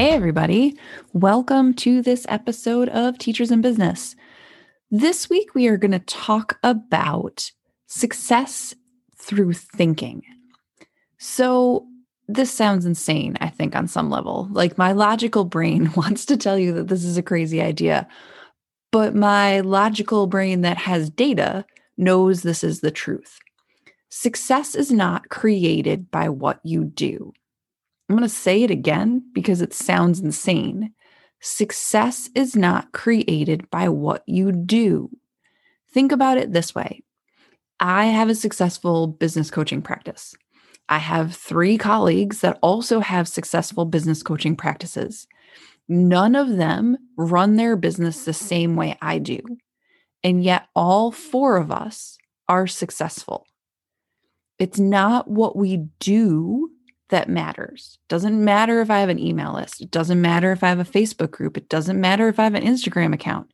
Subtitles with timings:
[0.00, 0.78] Hey, everybody.
[1.12, 4.16] Welcome to this episode of Teachers in Business.
[4.90, 7.50] This week, we are going to talk about
[7.86, 8.74] success
[9.18, 10.22] through thinking.
[11.18, 11.86] So,
[12.28, 14.48] this sounds insane, I think, on some level.
[14.50, 18.08] Like, my logical brain wants to tell you that this is a crazy idea,
[18.92, 21.66] but my logical brain that has data
[21.98, 23.38] knows this is the truth.
[24.08, 27.34] Success is not created by what you do.
[28.10, 30.92] I'm going to say it again because it sounds insane.
[31.38, 35.10] Success is not created by what you do.
[35.94, 37.04] Think about it this way
[37.78, 40.34] I have a successful business coaching practice.
[40.88, 45.28] I have three colleagues that also have successful business coaching practices.
[45.88, 49.38] None of them run their business the same way I do.
[50.24, 52.18] And yet, all four of us
[52.48, 53.46] are successful.
[54.58, 56.72] It's not what we do
[57.10, 57.98] that matters.
[58.08, 59.80] Doesn't matter if I have an email list.
[59.80, 61.56] It doesn't matter if I have a Facebook group.
[61.56, 63.50] It doesn't matter if I have an Instagram account.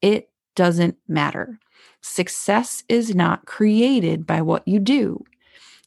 [0.00, 1.58] It doesn't matter.
[2.02, 5.24] Success is not created by what you do,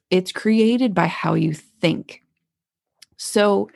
[0.09, 2.21] it's created by how you think.
[3.17, 3.69] So,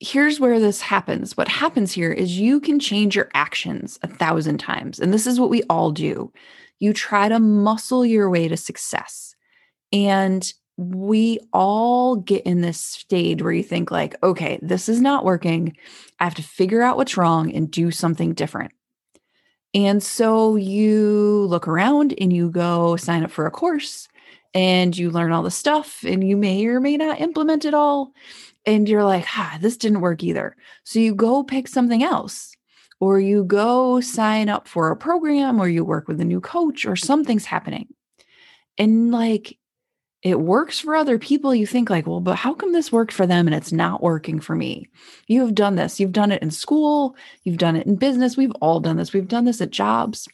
[0.00, 1.36] here's where this happens.
[1.36, 4.98] What happens here is you can change your actions a thousand times.
[4.98, 6.32] And this is what we all do.
[6.80, 9.36] You try to muscle your way to success.
[9.92, 15.24] And we all get in this stage where you think like okay this is not
[15.24, 15.76] working.
[16.18, 18.72] I have to figure out what's wrong and do something different.
[19.74, 24.08] And so you look around and you go sign up for a course
[24.54, 28.12] and you learn all the stuff and you may or may not implement it all
[28.66, 30.56] and you're like ah this didn't work either.
[30.84, 32.54] So you go pick something else
[33.00, 36.86] or you go sign up for a program or you work with a new coach
[36.86, 37.88] or something's happening.
[38.78, 39.58] And like
[40.22, 43.26] it works for other people, you think like, well, but how come this worked for
[43.26, 44.88] them and it's not working for me?
[45.26, 45.98] You have done this.
[45.98, 48.36] You've done it in school, you've done it in business.
[48.36, 49.12] We've all done this.
[49.12, 50.28] We've done this at jobs.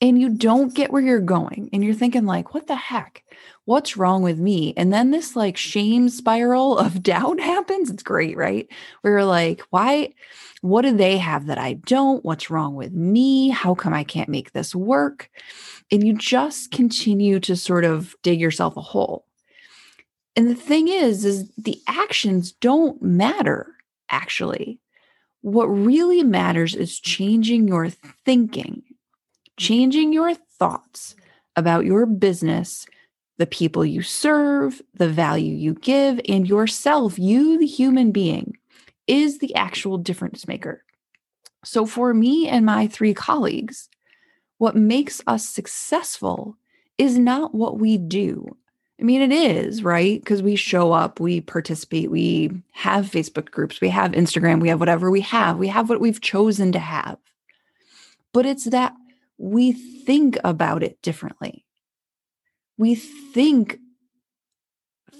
[0.00, 1.70] And you don't get where you're going.
[1.72, 3.24] And you're thinking, like, what the heck?
[3.64, 4.72] What's wrong with me?
[4.76, 7.90] And then this like shame spiral of doubt happens.
[7.90, 8.68] It's great, right?
[9.00, 10.14] Where you're like, why?
[10.60, 12.24] What do they have that I don't?
[12.24, 13.48] What's wrong with me?
[13.48, 15.30] How come I can't make this work?
[15.90, 19.24] and you just continue to sort of dig yourself a hole.
[20.36, 23.74] And the thing is is the actions don't matter
[24.10, 24.80] actually.
[25.40, 27.88] What really matters is changing your
[28.24, 28.82] thinking,
[29.58, 31.14] changing your thoughts
[31.56, 32.86] about your business,
[33.36, 38.56] the people you serve, the value you give, and yourself, you, the human being,
[39.06, 40.82] is the actual difference maker.
[41.64, 43.88] So, for me and my three colleagues,
[44.58, 46.56] what makes us successful
[46.98, 48.56] is not what we do.
[49.00, 50.20] I mean, it is, right?
[50.20, 54.80] Because we show up, we participate, we have Facebook groups, we have Instagram, we have
[54.80, 57.18] whatever we have, we have what we've chosen to have.
[58.32, 58.94] But it's that
[59.38, 61.64] we think about it differently.
[62.76, 63.78] We think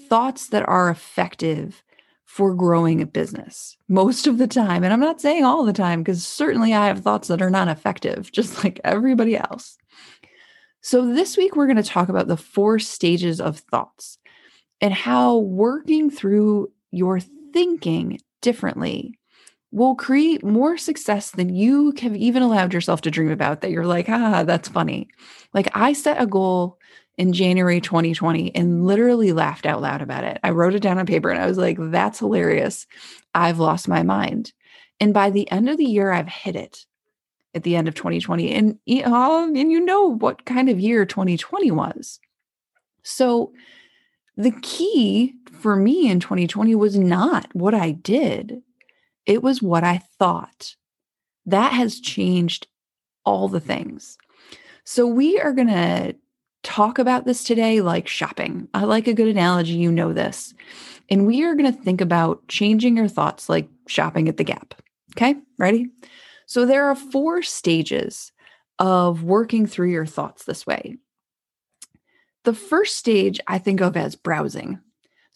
[0.09, 1.83] thoughts that are effective
[2.25, 4.83] for growing a business most of the time.
[4.83, 7.67] And I'm not saying all the time, because certainly I have thoughts that are not
[7.67, 9.77] effective, just like everybody else.
[10.81, 14.17] So, this week we're going to talk about the four stages of thoughts
[14.79, 19.18] and how working through your thinking differently
[19.71, 23.61] will create more success than you have even allowed yourself to dream about.
[23.61, 25.07] That you're like, ah, that's funny.
[25.53, 26.77] Like, I set a goal
[27.17, 30.39] in January 2020 and literally laughed out loud about it.
[30.41, 32.87] I wrote it down on paper and I was like, that's hilarious.
[33.35, 34.53] I've lost my mind.
[35.01, 36.85] And by the end of the year, I've hit it
[37.53, 38.53] at the end of 2020.
[38.53, 42.19] And, um, and you know what kind of year 2020 was.
[43.03, 43.51] So
[44.37, 48.61] the key for me in 2020 was not what I did,
[49.29, 50.75] it was what I thought.
[51.45, 52.67] That has changed
[53.23, 54.17] all the things.
[54.83, 56.15] So we are going to
[56.63, 58.67] talk about this today like shopping.
[58.73, 60.55] I like a good analogy, you know this.
[61.11, 64.73] And we are going to think about changing your thoughts like shopping at the Gap.
[65.15, 65.89] Okay, ready?
[66.47, 68.31] So there are four stages
[68.79, 70.97] of working through your thoughts this way.
[72.45, 74.79] The first stage I think of as browsing.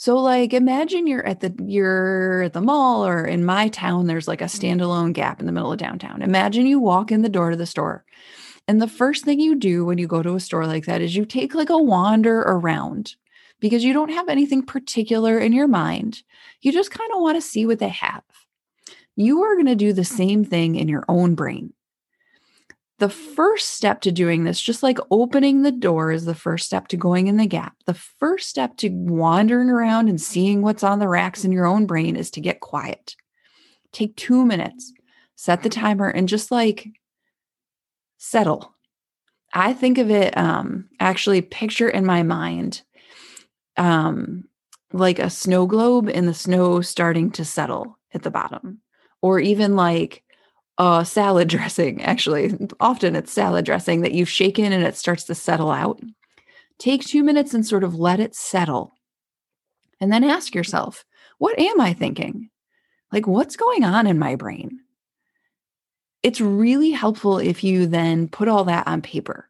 [0.03, 4.27] So like imagine you're at the you're at the mall or in my town there's
[4.27, 4.81] like a mm-hmm.
[4.81, 6.21] standalone Gap in the middle of downtown.
[6.21, 8.03] Imagine you walk in the door to the store.
[8.67, 11.15] And the first thing you do when you go to a store like that is
[11.15, 13.15] you take like a wander around
[13.61, 16.21] because you don't have anything particular in your mind.
[16.59, 18.23] You just kind of want to see what they have.
[19.15, 20.17] You are going to do the mm-hmm.
[20.17, 21.71] same thing in your own brain
[22.99, 26.87] the first step to doing this, just like opening the door is the first step
[26.89, 30.99] to going in the Gap, the first step to wandering around and seeing what's on
[30.99, 33.15] the racks in your own brain is to get quiet.
[33.91, 34.93] Take two minutes,
[35.35, 36.87] set the timer, and just like
[38.17, 38.73] settle.
[39.51, 42.81] I think of it, um, actually, picture in my mind
[43.77, 44.45] um,
[44.91, 48.81] like a snow globe and the snow starting to settle at the bottom,
[49.21, 50.22] or even like
[50.77, 52.57] uh, salad dressing, actually.
[52.79, 56.01] Often it's salad dressing that you've shaken and it starts to settle out.
[56.79, 58.95] Take two minutes and sort of let it settle.
[60.01, 61.05] And then ask yourself,
[61.37, 62.49] what am I thinking?
[63.11, 64.79] Like, what's going on in my brain?
[66.23, 69.49] It's really helpful if you then put all that on paper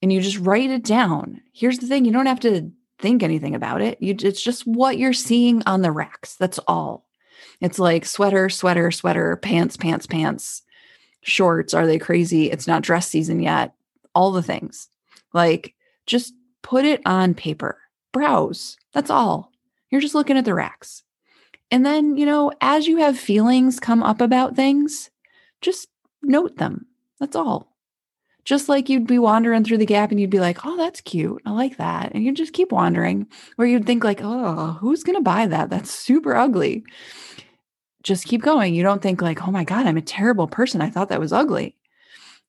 [0.00, 1.42] and you just write it down.
[1.52, 4.00] Here's the thing you don't have to think anything about it.
[4.00, 6.36] You, it's just what you're seeing on the racks.
[6.36, 7.05] That's all.
[7.60, 10.62] It's like sweater, sweater, sweater, pants, pants, pants,
[11.22, 11.74] shorts.
[11.74, 12.50] Are they crazy?
[12.50, 13.74] It's not dress season yet.
[14.14, 14.88] All the things.
[15.32, 15.74] Like
[16.06, 17.78] just put it on paper,
[18.12, 18.76] browse.
[18.92, 19.52] That's all.
[19.90, 21.02] You're just looking at the racks.
[21.70, 25.10] And then, you know, as you have feelings come up about things,
[25.60, 25.88] just
[26.22, 26.86] note them.
[27.18, 27.75] That's all.
[28.46, 31.42] Just like you'd be wandering through the Gap and you'd be like, oh, that's cute.
[31.44, 32.12] I like that.
[32.14, 33.26] And you'd just keep wandering.
[33.58, 35.68] Or you'd think, like, oh, who's going to buy that?
[35.68, 36.84] That's super ugly
[38.06, 38.72] just keep going.
[38.72, 40.80] You don't think like, oh my God, I'm a terrible person.
[40.80, 41.76] I thought that was ugly.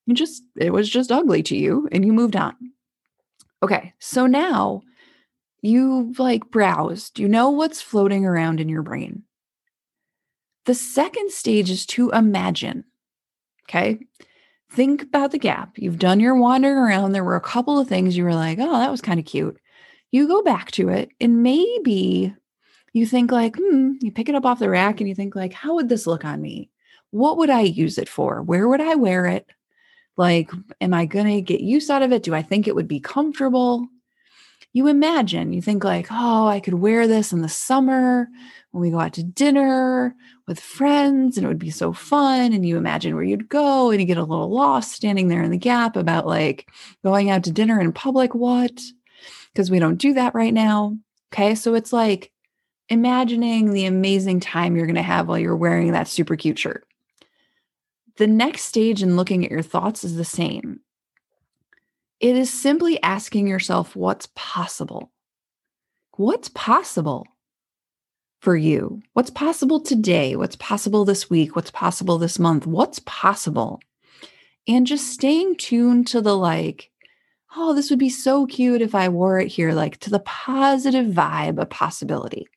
[0.05, 2.55] You just, it was just ugly to you and you moved on.
[3.63, 3.91] Okay.
[3.97, 4.83] So now
[5.61, 9.23] you like browsed, you know what's floating around in your brain.
[10.65, 12.83] The second stage is to imagine.
[13.67, 13.99] Okay.
[14.69, 15.77] Think about the Gap.
[15.77, 17.11] You've done your wandering around.
[17.11, 19.57] There were a couple of things you were like, oh, that was kind of cute.
[20.11, 22.33] You go back to it and maybe
[22.93, 25.53] you think like, hmm, you pick it up off the rack and you think like,
[25.53, 26.69] how would this look on me?
[27.11, 28.41] What would I use it for?
[28.41, 29.47] Where would I wear it?
[30.17, 32.23] Like, am I going to get use out of it?
[32.23, 33.87] Do I think it would be comfortable?
[34.73, 38.27] You imagine, you think like, oh, I could wear this in the summer
[38.71, 40.15] when we go out to dinner
[40.47, 42.53] with friends and it would be so fun.
[42.53, 45.51] And you imagine where you'd go and you get a little lost standing there in
[45.51, 46.69] the Gap about like
[47.03, 48.33] going out to dinner in public.
[48.33, 48.81] What?
[49.51, 50.97] Because we don't do that right now.
[51.33, 51.55] Okay.
[51.55, 52.31] So it's like
[52.89, 56.85] imagining the amazing time you're going to have while you're wearing that super cute shirt.
[58.15, 60.79] The next stage in looking at your thoughts is the same.
[62.19, 65.11] It is simply asking yourself what's possible.
[66.15, 67.27] What's possible
[68.39, 69.01] for you?
[69.13, 70.35] What's possible today?
[70.35, 71.55] What's possible this week?
[71.55, 72.67] What's possible this month?
[72.67, 73.79] What's possible?
[74.67, 76.91] And just staying tuned to the like,
[77.55, 81.07] oh, this would be so cute if I wore it here, like to the positive
[81.07, 82.47] vibe of possibility.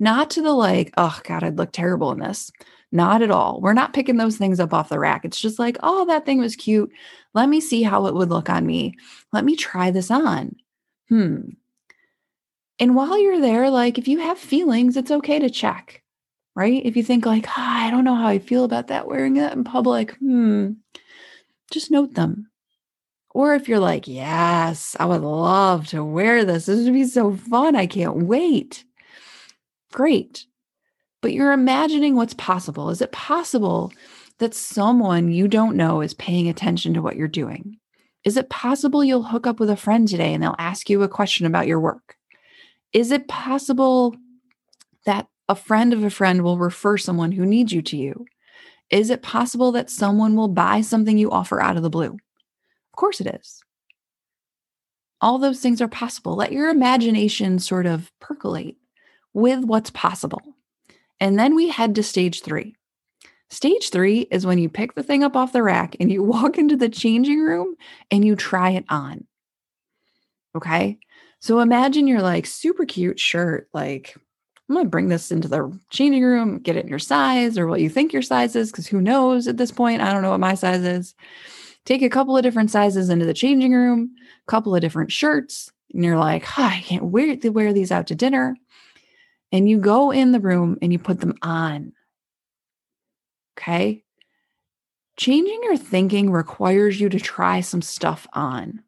[0.00, 2.50] Not to the like, oh God, I'd look terrible in this.
[2.92, 3.60] Not at all.
[3.60, 5.24] We're not picking those things up off the rack.
[5.24, 6.90] It's just like, oh, that thing was cute.
[7.32, 8.94] Let me see how it would look on me.
[9.32, 10.54] Let me try this on.
[11.08, 11.40] Hmm.
[12.78, 16.02] And while you're there, like if you have feelings, it's okay to check,
[16.56, 16.84] right?
[16.84, 19.52] If you think like, oh, I don't know how I feel about that wearing that
[19.52, 20.72] in public, hmm,
[21.70, 22.48] just note them.
[23.30, 26.66] Or if you're like, yes, I would love to wear this.
[26.66, 27.74] This would be so fun.
[27.74, 28.84] I can't wait.
[29.92, 30.46] Great.
[31.20, 32.90] But you're imagining what's possible.
[32.90, 33.92] Is it possible
[34.38, 37.78] that someone you don't know is paying attention to what you're doing?
[38.24, 41.08] Is it possible you'll hook up with a friend today and they'll ask you a
[41.08, 42.16] question about your work?
[42.94, 44.14] Is it possible
[45.04, 48.24] that a friend of a friend will refer someone who needs you to you?
[48.88, 52.12] Is it possible that someone will buy something you offer out of the blue?
[52.12, 53.60] Of course it is.
[55.20, 56.36] All those things are possible.
[56.36, 58.76] Let your imagination sort of percolate
[59.32, 60.42] with what's possible.
[61.18, 62.76] And then we head to stage three.
[63.50, 66.58] Stage three is when you pick the thing up off the rack and you walk
[66.58, 67.74] into the changing room
[68.10, 69.26] and you try it on.
[70.56, 70.98] Okay.
[71.44, 74.16] So imagine you're like super cute shirt, like,
[74.66, 77.66] I'm going to bring this into the changing room, get it in your size or
[77.66, 80.00] what you think your size is, because who knows at this point?
[80.00, 81.14] I don't know what my size is.
[81.84, 84.14] Take a couple of different sizes into the changing room,
[84.48, 88.06] a couple of different shirts, and you're like, oh, I can't to wear these out
[88.06, 88.56] to dinner
[89.52, 91.92] and you go in the room and you put them on.
[93.58, 94.02] Okay.
[95.18, 98.82] Changing your thinking requires you to try some stuff on.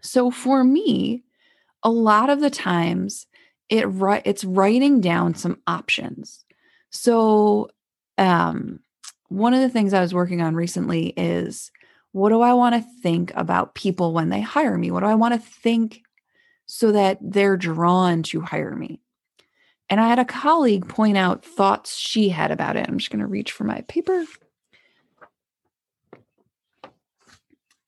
[0.00, 1.24] So for me,
[1.82, 3.26] a lot of the times
[3.68, 3.86] it
[4.24, 6.44] it's writing down some options.
[6.90, 7.70] So
[8.18, 8.80] um
[9.28, 11.70] one of the things I was working on recently is
[12.12, 14.90] what do I want to think about people when they hire me?
[14.90, 16.02] What do I want to think
[16.66, 19.00] so that they're drawn to hire me?
[19.88, 22.86] And I had a colleague point out thoughts she had about it.
[22.88, 24.24] I'm just going to reach for my paper.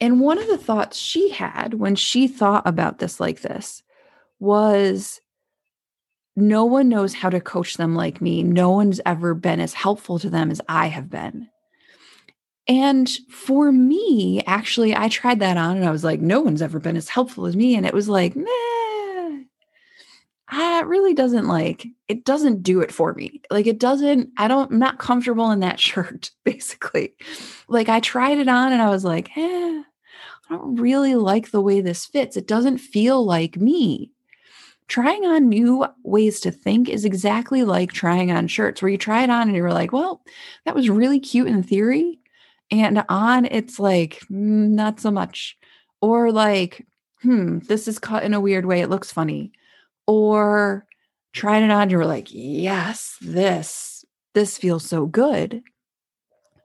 [0.00, 3.82] And one of the thoughts she had when she thought about this like this
[4.44, 5.20] was
[6.36, 8.42] no one knows how to coach them like me.
[8.42, 11.48] No one's ever been as helpful to them as I have been.
[12.66, 16.80] And for me, actually, I tried that on and I was like, no one's ever
[16.80, 17.76] been as helpful as me.
[17.76, 18.46] And it was like, meh,
[20.50, 23.42] it really doesn't like, it doesn't do it for me.
[23.50, 27.14] Like, it doesn't, I don't, I'm not comfortable in that shirt, basically.
[27.68, 29.82] Like, I tried it on and I was like, eh,
[30.50, 32.36] I don't really like the way this fits.
[32.36, 34.13] It doesn't feel like me
[34.88, 39.22] trying on new ways to think is exactly like trying on shirts where you try
[39.22, 40.22] it on and you're like, well,
[40.64, 42.18] that was really cute in theory.
[42.70, 45.56] And on, it's like, mm, not so much.
[46.00, 46.86] Or like,
[47.22, 48.80] hmm, this is cut in a weird way.
[48.80, 49.52] It looks funny.
[50.06, 50.86] Or
[51.32, 55.62] trying it on, you were like, yes, this, this feels so good.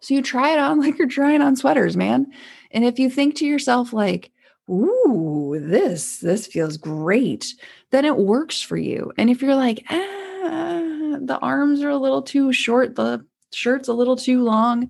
[0.01, 2.27] So you try it on like you're trying on sweaters, man.
[2.71, 4.31] And if you think to yourself, like,
[4.69, 7.53] ooh, this, this feels great,
[7.91, 9.11] then it works for you.
[9.17, 13.93] And if you're like, ah, the arms are a little too short, the shirt's a
[13.93, 14.89] little too long,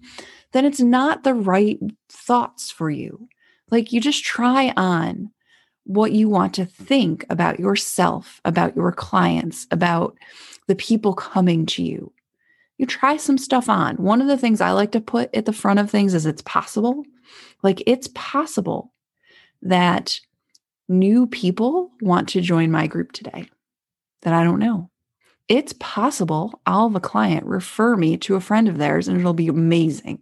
[0.52, 3.28] then it's not the right thoughts for you.
[3.72, 5.32] Like you just try on
[5.86, 10.18] what you want to think about yourself, about your clients, about
[10.68, 12.12] the people coming to you.
[12.78, 13.98] You try some stuff on.
[13.98, 16.42] One of the things I like to put at the front of things is it's
[16.44, 17.04] possible.
[17.64, 18.94] Like it's possible
[19.62, 20.20] that
[20.88, 23.50] new people want to join my group today
[24.22, 24.90] that I don't know.
[25.48, 29.34] It's possible I'll have a client refer me to a friend of theirs and it'll
[29.34, 30.20] be amazing.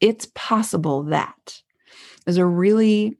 [0.00, 1.62] It's possible that
[2.26, 3.16] is a really,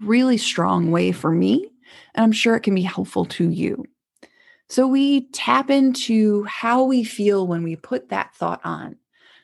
[0.00, 1.70] really strong way for me.
[2.14, 3.84] And I'm sure it can be helpful to you.
[4.68, 8.96] So we tap into how we feel when we put that thought on.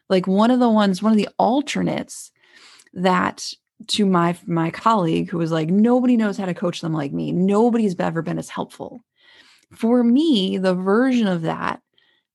[0.08, 2.32] Like one of the ones, one of the alternates
[2.92, 3.52] that
[3.88, 7.32] to my my colleague who was like nobody knows how to coach them like me.
[7.32, 9.00] Nobody's ever been as helpful.
[9.74, 11.80] For me the version of that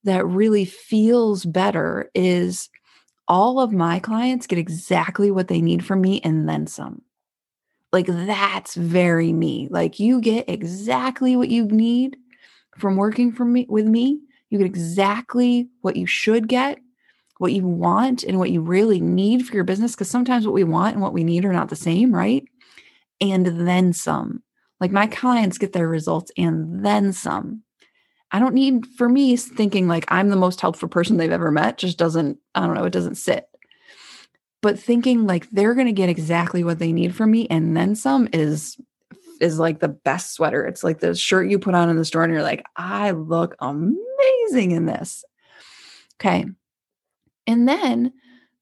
[0.04, 2.70] that really feels better is
[3.28, 7.02] all of my clients get exactly what they need from me and then some.
[7.92, 9.68] Like that's very me.
[9.70, 12.18] Like you get exactly what you need
[12.78, 14.20] from working for me with me.
[14.50, 16.80] You get exactly what you should get
[17.38, 20.64] what you want and what you really need for your business because sometimes what we
[20.64, 22.44] want and what we need are not the same, right?
[23.22, 24.44] And then some.
[24.80, 27.64] Like my clients get their results and then some.
[28.32, 31.78] I don't need for me thinking like I'm the most helpful person they've ever met
[31.78, 33.48] just doesn't I don't know, it doesn't sit.
[34.62, 37.96] But thinking like they're going to get exactly what they need from me and then
[37.96, 38.78] some is
[39.40, 40.66] is like the best sweater.
[40.66, 43.56] It's like the shirt you put on in the store and you're like, I look
[43.60, 45.24] amazing in this.
[46.20, 46.46] Okay.
[47.48, 48.14] And then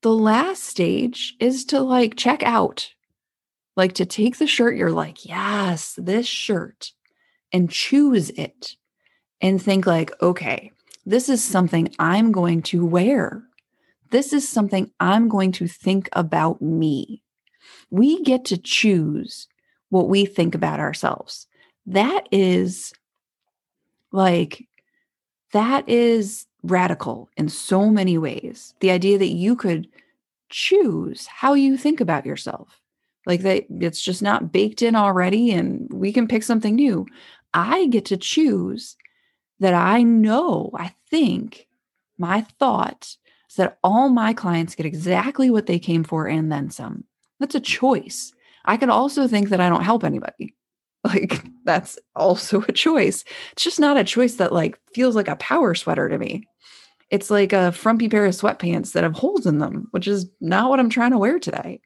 [0.01, 2.93] the last stage is to like check out,
[3.75, 6.91] like to take the shirt, you're like, yes, this shirt,
[7.51, 8.75] and choose it
[9.41, 10.71] and think, like, okay,
[11.05, 13.43] this is something I'm going to wear.
[14.11, 17.23] This is something I'm going to think about me.
[17.89, 19.47] We get to choose
[19.89, 21.47] what we think about ourselves.
[21.85, 22.93] That is
[24.11, 24.67] like,
[25.51, 28.73] that is radical in so many ways.
[28.79, 29.87] The idea that you could
[30.49, 32.79] choose how you think about yourself.
[33.25, 37.07] Like that it's just not baked in already and we can pick something new.
[37.53, 38.95] I get to choose
[39.59, 41.67] that I know, I think
[42.17, 43.15] my thought
[43.49, 47.05] is that all my clients get exactly what they came for and then some.
[47.39, 48.33] That's a choice.
[48.65, 50.53] I could also think that I don't help anybody.
[51.13, 53.23] Like that's also a choice.
[53.51, 56.47] It's just not a choice that like feels like a power sweater to me.
[57.11, 60.69] It's like a frumpy pair of sweatpants that have holes in them, which is not
[60.69, 61.79] what I'm trying to wear today.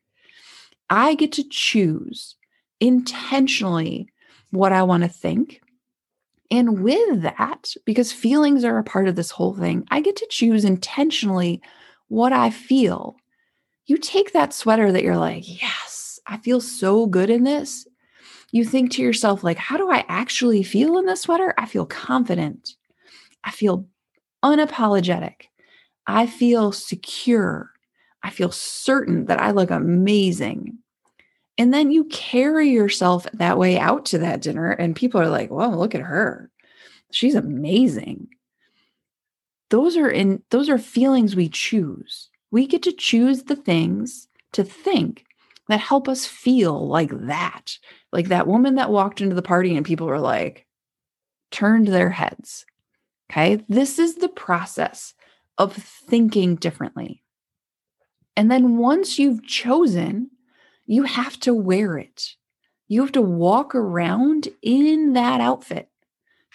[0.90, 2.36] I get to choose
[2.80, 4.08] intentionally
[4.52, 5.62] what I want to think.
[6.50, 10.28] And with that, because feelings are a part of this whole thing, I get to
[10.30, 11.62] choose intentionally
[12.08, 13.18] what I feel.
[13.86, 17.86] You take that sweater that you're like, yes, I feel so good in this.
[18.52, 21.54] You think to yourself, like, how do I actually feel in this sweater?
[21.58, 22.76] I feel confident.
[23.44, 23.88] I feel
[24.44, 25.44] unapologetic.
[26.08, 27.72] I feel secure.
[28.24, 30.80] I feel certain that I look amazing.
[31.58, 35.52] And then you carry yourself that way out to that dinner, and people are like,
[35.52, 36.50] well, look at her.
[37.12, 38.30] she's amazing.
[39.70, 42.30] Those are in those are feelings we choose.
[42.52, 45.26] We get to choose the things to think
[45.70, 47.78] that help us feel like that.
[48.12, 50.66] Like that woman that walked into the party and people were like
[51.52, 52.66] turned their heads.
[53.32, 53.64] Okay?
[53.70, 55.14] This is the process
[55.58, 57.24] of thinking differently.
[58.36, 60.32] And then once you've chosen,
[60.86, 62.30] you have to wear it.
[62.88, 65.88] You have to walk around in that outfit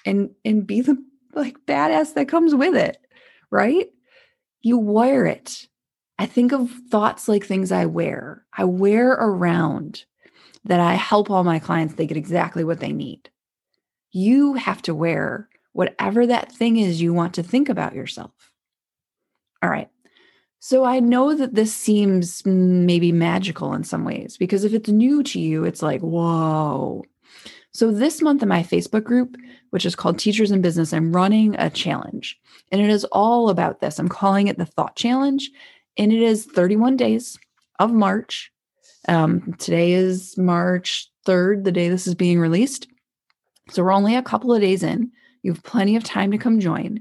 [0.04, 0.97] and and be the
[1.35, 2.99] like badass that comes with it,
[3.50, 3.88] right?
[4.62, 5.68] You wear it.
[6.18, 8.44] I think of thoughts like things I wear.
[8.52, 10.04] I wear around
[10.64, 13.30] that I help all my clients they get exactly what they need.
[14.12, 18.33] You have to wear whatever that thing is you want to think about yourself.
[19.62, 19.88] All right.
[20.61, 25.23] So I know that this seems maybe magical in some ways because if it's new
[25.25, 27.04] to you, it's like, whoa.
[27.73, 29.37] So this month in my Facebook group,
[29.71, 32.40] which is called Teachers in Business, I'm running a challenge.
[32.71, 33.99] And it is all about this.
[33.99, 35.50] I'm calling it the Thought Challenge.
[35.97, 37.39] And it is 31 days
[37.79, 38.51] of March.
[39.09, 42.89] Um, today is March 3rd, the day this is being released.
[43.71, 45.11] So we're only a couple of days in.
[45.43, 47.01] You have plenty of time to come join.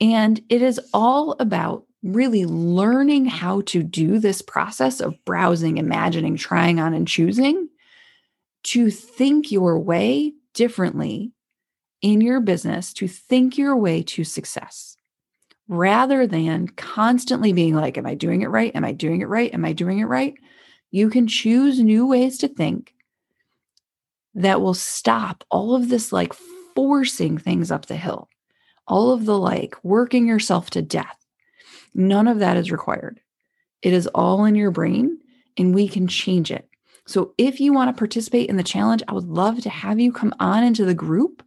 [0.00, 6.36] And it is all about really learning how to do this process of browsing, imagining,
[6.36, 7.68] trying on, and choosing
[8.64, 11.32] to think your way differently
[12.02, 14.93] in your business, to think your way to success
[15.68, 18.74] rather than constantly being like, Am I doing it right?
[18.74, 19.52] Am I doing it right?
[19.52, 20.34] Am I doing it right?
[20.90, 22.94] You can choose new ways to think
[24.34, 26.32] that will stop all of this like
[26.74, 28.28] forcing things up the hill,
[28.86, 31.16] all of the like working yourself to death.
[31.94, 33.20] None of that is required.
[33.82, 35.18] It is all in your brain
[35.56, 36.68] and we can change it.
[37.06, 40.12] So if you want to participate in the challenge, I would love to have you
[40.12, 41.42] come on into the group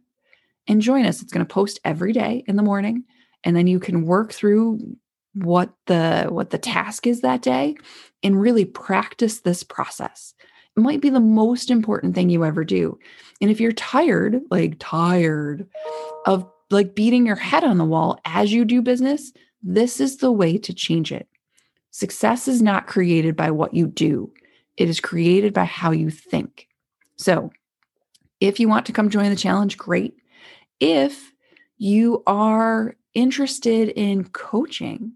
[0.66, 1.20] and join us.
[1.20, 3.04] It's going to post every day in the morning
[3.44, 4.96] and then you can work through
[5.34, 7.76] what the what the task is that day
[8.22, 10.34] and really practice this process.
[10.76, 12.98] It might be the most important thing you ever do.
[13.40, 15.66] And if you're tired, like tired
[16.26, 20.32] of like beating your head on the wall as you do business, this is the
[20.32, 21.28] way to change it.
[21.90, 24.32] Success is not created by what you do,
[24.76, 26.68] it is created by how you think.
[27.16, 27.50] So,
[28.40, 30.14] if you want to come join the challenge, great.
[30.78, 31.32] If
[31.78, 35.12] you are interested in coaching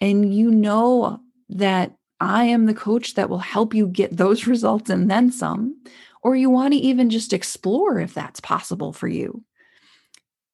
[0.00, 4.90] and you know that I am the coach that will help you get those results
[4.90, 5.76] and then some,
[6.22, 9.44] or you want to even just explore if that's possible for you,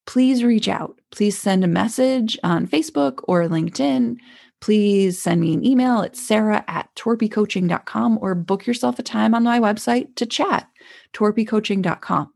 [0.07, 1.01] please reach out.
[1.13, 4.17] Please send a message on Facebook or LinkedIn.
[4.61, 9.45] Please send me an email at sarah at torpycoaching.com or book yourself a time on
[9.45, 10.69] my website to chat,
[11.15, 12.33] torpycoaching.com.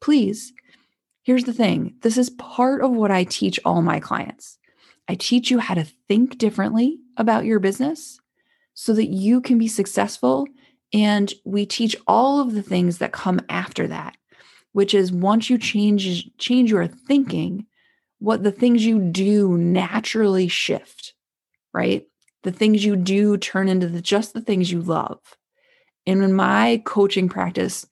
[0.00, 0.52] Please,
[1.24, 4.58] here's the thing this is part of what I teach all my clients.
[5.08, 8.18] I teach you how to think differently about your business
[8.72, 10.46] so that you can be successful.
[10.92, 14.16] And we teach all of the things that come after that
[14.74, 17.64] which is once you change change your thinking,
[18.18, 21.14] what the things you do naturally shift,
[21.72, 22.06] right?
[22.42, 25.20] The things you do turn into the, just the things you love.
[26.06, 27.86] And in my coaching practice,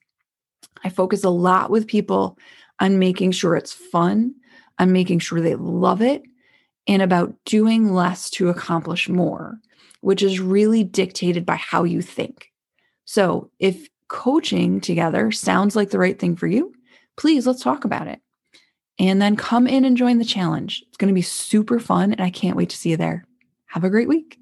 [0.83, 2.37] I focus a lot with people
[2.79, 4.35] on making sure it's fun,
[4.79, 6.23] on making sure they love it,
[6.87, 9.59] and about doing less to accomplish more,
[10.01, 12.51] which is really dictated by how you think.
[13.05, 16.73] So if coaching together sounds like the right thing for you,
[17.15, 18.19] please let's talk about it.
[18.99, 20.83] And then come in and join the challenge.
[20.87, 23.25] It's going to be super fun, and I can't wait to see you there.
[23.67, 24.37] Have a great week.